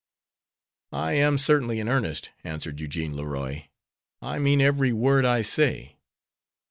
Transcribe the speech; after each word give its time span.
"I 0.93 1.11
am 1.13 1.37
certainly 1.37 1.79
in 1.79 1.87
earnest," 1.87 2.31
answered 2.43 2.79
Eugene 2.79 3.15
Leroy. 3.15 3.65
"I 4.19 4.39
mean 4.39 4.59
every 4.59 4.91
word 4.93 5.25
I 5.25 5.43
say." 5.43 5.97